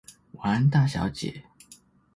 [0.31, 1.43] 晚安大小姐